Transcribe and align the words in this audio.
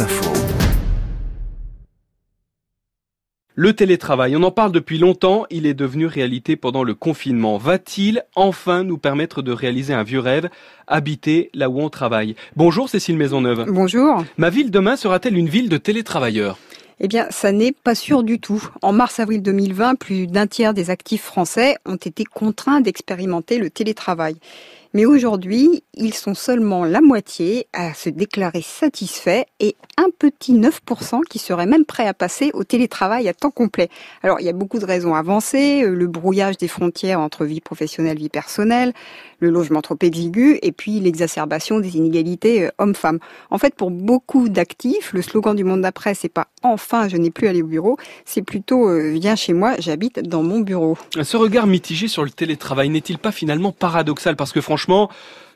Info. 0.00 0.32
Le 3.54 3.72
télétravail, 3.72 4.34
on 4.36 4.42
en 4.42 4.50
parle 4.50 4.72
depuis 4.72 4.98
longtemps, 4.98 5.46
il 5.50 5.66
est 5.66 5.74
devenu 5.74 6.06
réalité 6.06 6.56
pendant 6.56 6.82
le 6.82 6.94
confinement. 6.94 7.58
Va-t-il 7.58 8.24
enfin 8.34 8.82
nous 8.82 8.98
permettre 8.98 9.42
de 9.42 9.52
réaliser 9.52 9.94
un 9.94 10.02
vieux 10.02 10.18
rêve, 10.18 10.48
habiter 10.88 11.50
là 11.54 11.70
où 11.70 11.80
on 11.80 11.90
travaille? 11.90 12.34
Bonjour 12.56 12.88
Cécile 12.88 13.16
Maisonneuve. 13.16 13.66
Bonjour. 13.68 14.24
Ma 14.36 14.50
ville 14.50 14.72
demain 14.72 14.96
sera-t-elle 14.96 15.36
une 15.36 15.48
ville 15.48 15.68
de 15.68 15.76
télétravailleurs? 15.76 16.58
Eh 17.00 17.08
bien, 17.08 17.26
ça 17.30 17.52
n'est 17.52 17.72
pas 17.72 17.94
sûr 17.94 18.22
du 18.22 18.40
tout. 18.40 18.62
En 18.82 18.92
mars-avril 18.92 19.42
2020, 19.42 19.96
plus 19.96 20.26
d'un 20.26 20.46
tiers 20.46 20.74
des 20.74 20.90
actifs 20.90 21.22
français 21.22 21.76
ont 21.86 21.96
été 21.96 22.24
contraints 22.24 22.80
d'expérimenter 22.80 23.58
le 23.58 23.70
télétravail. 23.70 24.36
Mais 24.94 25.06
aujourd'hui, 25.06 25.82
ils 25.94 26.14
sont 26.14 26.34
seulement 26.34 26.84
la 26.84 27.00
moitié 27.00 27.66
à 27.72 27.94
se 27.94 28.08
déclarer 28.08 28.62
satisfaits 28.62 29.42
et 29.58 29.74
un 29.96 30.06
petit 30.16 30.54
9% 30.54 31.22
qui 31.28 31.40
seraient 31.40 31.66
même 31.66 31.84
prêts 31.84 32.06
à 32.06 32.14
passer 32.14 32.52
au 32.54 32.62
télétravail 32.62 33.28
à 33.28 33.34
temps 33.34 33.50
complet. 33.50 33.88
Alors, 34.22 34.38
il 34.38 34.46
y 34.46 34.48
a 34.48 34.52
beaucoup 34.52 34.78
de 34.78 34.84
raisons 34.84 35.16
avancées, 35.16 35.82
euh, 35.82 35.96
le 35.96 36.06
brouillage 36.06 36.58
des 36.58 36.68
frontières 36.68 37.18
entre 37.18 37.44
vie 37.44 37.60
professionnelle, 37.60 38.18
vie 38.18 38.28
personnelle, 38.28 38.92
le 39.40 39.50
logement 39.50 39.82
trop 39.82 39.98
exigu 40.00 40.60
et 40.62 40.70
puis 40.70 41.00
l'exacerbation 41.00 41.80
des 41.80 41.96
inégalités 41.96 42.66
euh, 42.66 42.70
hommes-femmes. 42.78 43.18
En 43.50 43.58
fait, 43.58 43.74
pour 43.74 43.90
beaucoup 43.90 44.48
d'actifs, 44.48 45.12
le 45.12 45.22
slogan 45.22 45.56
du 45.56 45.64
monde 45.64 45.82
d'après, 45.82 46.14
c'est 46.14 46.28
pas 46.28 46.46
enfin 46.62 47.08
je 47.08 47.16
n'ai 47.16 47.30
plus 47.30 47.48
à 47.48 47.50
aller 47.50 47.62
au 47.62 47.66
bureau, 47.66 47.96
c'est 48.24 48.42
plutôt 48.42 48.88
euh, 48.88 49.10
viens 49.10 49.36
chez 49.36 49.54
moi, 49.54 49.74
j'habite 49.80 50.20
dans 50.20 50.44
mon 50.44 50.60
bureau. 50.60 50.96
Ce 51.20 51.36
regard 51.36 51.66
mitigé 51.66 52.06
sur 52.06 52.24
le 52.24 52.30
télétravail 52.30 52.88
n'est-il 52.90 53.18
pas 53.18 53.32
finalement 53.32 53.72
paradoxal? 53.72 54.36
Parce 54.36 54.52
que 54.52 54.60
franchement, 54.60 54.83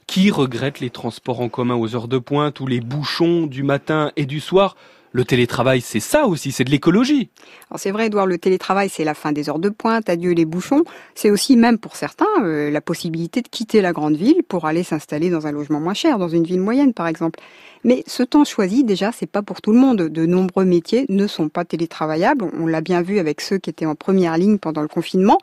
qui 0.07 0.31
regrette 0.31 0.81
les 0.81 0.91
transports 0.91 1.41
en 1.41 1.49
commun 1.49 1.77
aux 1.77 1.95
heures 1.95 2.09
de 2.09 2.19
pointe 2.19 2.61
ou 2.61 2.67
les 2.67 2.81
bouchons 2.81 3.47
du 3.47 3.63
matin 3.63 4.11
et 4.17 4.27
du 4.27 4.41
soir? 4.41 4.77
Le 5.13 5.25
télétravail, 5.25 5.81
c'est 5.81 6.01
ça 6.01 6.27
aussi, 6.27 6.53
c'est 6.53 6.65
de 6.65 6.71
l'écologie. 6.71 7.31
c'est 7.77 7.91
vrai, 7.91 8.07
Edouard, 8.07 8.27
le 8.27 8.37
télétravail, 8.37 8.91
c'est 8.91 9.05
la 9.05 9.15
fin 9.15 9.33
des 9.33 9.49
heures 9.49 9.59
de 9.59 9.71
pointe, 9.71 10.09
adieu 10.11 10.33
les 10.33 10.45
bouchons. 10.45 10.85
C'est 11.15 11.31
aussi, 11.31 11.57
même 11.57 11.79
pour 11.79 11.97
certains, 11.97 12.27
euh, 12.43 12.71
la 12.71 12.83
possibilité 12.83 13.41
de 13.41 13.49
quitter 13.49 13.81
la 13.81 13.93
grande 13.93 14.17
ville 14.17 14.43
pour 14.47 14.67
aller 14.67 14.83
s'installer 14.83 15.31
dans 15.31 15.47
un 15.47 15.53
logement 15.53 15.81
moins 15.81 15.95
cher, 15.95 16.19
dans 16.19 16.29
une 16.29 16.45
ville 16.45 16.61
moyenne, 16.61 16.93
par 16.93 17.07
exemple. 17.07 17.41
Mais 17.85 18.05
ce 18.07 18.23
temps 18.23 18.45
choisi, 18.45 18.85
déjà, 18.85 19.11
c'est 19.11 19.27
pas 19.27 19.43
pour 19.43 19.63
tout 19.63 19.73
le 19.73 19.79
monde. 19.79 19.97
De 19.97 20.27
nombreux 20.27 20.67
métiers 20.67 21.07
ne 21.09 21.27
sont 21.27 21.49
pas 21.49 21.65
télétravaillables. 21.65 22.45
On 22.59 22.67
l'a 22.67 22.83
bien 22.83 23.01
vu 23.01 23.19
avec 23.19 23.41
ceux 23.41 23.57
qui 23.57 23.71
étaient 23.71 23.87
en 23.87 23.95
première 23.95 24.37
ligne 24.37 24.59
pendant 24.59 24.83
le 24.83 24.89
confinement. 24.89 25.39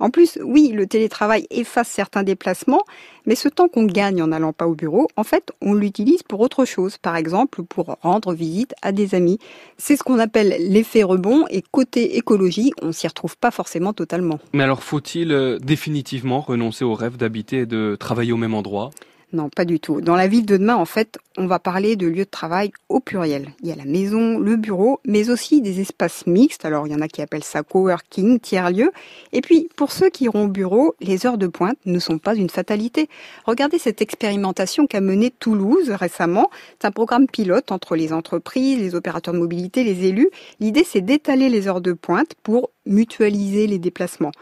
En 0.00 0.10
plus, 0.10 0.38
oui, 0.42 0.72
le 0.74 0.86
télétravail 0.86 1.46
efface 1.50 1.88
certains 1.88 2.22
déplacements, 2.22 2.84
mais 3.26 3.34
ce 3.34 3.48
temps 3.48 3.68
qu'on 3.68 3.84
gagne 3.84 4.22
en 4.22 4.28
n'allant 4.28 4.52
pas 4.52 4.66
au 4.66 4.74
bureau, 4.74 5.08
en 5.16 5.24
fait, 5.24 5.52
on 5.60 5.74
l'utilise 5.74 6.22
pour 6.22 6.40
autre 6.40 6.64
chose. 6.64 6.98
Par 6.98 7.16
exemple, 7.16 7.62
pour 7.62 7.96
rendre 8.02 8.32
visite 8.32 8.74
à 8.82 8.92
des 8.92 9.14
amis. 9.14 9.38
C'est 9.78 9.96
ce 9.96 10.02
qu'on 10.02 10.18
appelle 10.18 10.56
l'effet 10.58 11.02
rebond 11.02 11.44
et 11.50 11.62
côté 11.62 12.16
écologie, 12.16 12.72
on 12.82 12.92
s'y 12.92 13.06
retrouve 13.06 13.36
pas 13.36 13.50
forcément 13.50 13.92
totalement. 13.92 14.38
Mais 14.52 14.62
alors, 14.62 14.82
faut-il 14.82 15.32
euh, 15.32 15.58
définitivement 15.58 16.40
renoncer 16.40 16.84
au 16.84 16.94
rêve 16.94 17.16
d'habiter 17.16 17.58
et 17.58 17.66
de 17.66 17.96
travailler 17.98 18.32
au 18.32 18.36
même 18.36 18.54
endroit? 18.54 18.90
Non, 19.32 19.48
pas 19.48 19.64
du 19.64 19.80
tout. 19.80 20.00
Dans 20.00 20.14
la 20.14 20.28
ville 20.28 20.46
de 20.46 20.56
demain, 20.56 20.76
en 20.76 20.84
fait, 20.84 21.18
on 21.36 21.46
va 21.46 21.58
parler 21.58 21.96
de 21.96 22.06
lieux 22.06 22.24
de 22.24 22.30
travail 22.30 22.70
au 22.88 23.00
pluriel. 23.00 23.48
Il 23.60 23.68
y 23.68 23.72
a 23.72 23.74
la 23.74 23.84
maison, 23.84 24.38
le 24.38 24.54
bureau, 24.54 25.00
mais 25.04 25.30
aussi 25.30 25.60
des 25.60 25.80
espaces 25.80 26.28
mixtes. 26.28 26.64
Alors, 26.64 26.86
il 26.86 26.92
y 26.92 26.96
en 26.96 27.00
a 27.00 27.08
qui 27.08 27.22
appellent 27.22 27.42
ça 27.42 27.64
coworking, 27.64 28.38
tiers-lieu. 28.38 28.92
Et 29.32 29.40
puis, 29.40 29.68
pour 29.74 29.90
ceux 29.90 30.10
qui 30.10 30.24
iront 30.24 30.44
au 30.44 30.48
bureau, 30.48 30.94
les 31.00 31.26
heures 31.26 31.38
de 31.38 31.48
pointe 31.48 31.76
ne 31.86 31.98
sont 31.98 32.18
pas 32.18 32.36
une 32.36 32.48
fatalité. 32.48 33.08
Regardez 33.44 33.78
cette 33.78 34.00
expérimentation 34.00 34.86
qu'a 34.86 35.00
menée 35.00 35.32
Toulouse 35.32 35.90
récemment. 35.90 36.48
C'est 36.80 36.86
un 36.86 36.92
programme 36.92 37.26
pilote 37.26 37.72
entre 37.72 37.96
les 37.96 38.12
entreprises, 38.12 38.78
les 38.78 38.94
opérateurs 38.94 39.34
de 39.34 39.40
mobilité, 39.40 39.82
les 39.82 40.06
élus. 40.06 40.30
L'idée, 40.60 40.84
c'est 40.84 41.00
d'étaler 41.00 41.48
les 41.48 41.66
heures 41.66 41.80
de 41.80 41.92
pointe 41.92 42.34
pour 42.44 42.70
mutualiser 42.86 43.66
les 43.66 43.80
déplacements. 43.80 44.32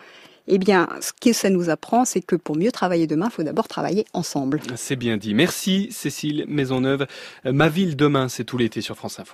Eh 0.46 0.58
bien, 0.58 0.88
ce 1.00 1.12
que 1.18 1.32
ça 1.32 1.48
nous 1.48 1.70
apprend, 1.70 2.04
c'est 2.04 2.20
que 2.20 2.36
pour 2.36 2.56
mieux 2.56 2.70
travailler 2.70 3.06
demain, 3.06 3.28
il 3.30 3.32
faut 3.32 3.42
d'abord 3.42 3.66
travailler 3.66 4.04
ensemble. 4.12 4.60
C'est 4.76 4.96
bien 4.96 5.16
dit. 5.16 5.32
Merci 5.32 5.88
Cécile 5.90 6.44
Maisonneuve. 6.48 7.06
Ma 7.44 7.68
ville 7.68 7.96
demain, 7.96 8.28
c'est 8.28 8.44
tout 8.44 8.58
l'été 8.58 8.82
sur 8.82 8.96
France 8.96 9.18
Info. 9.18 9.32